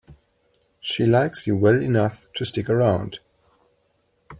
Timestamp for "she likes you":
0.79-1.55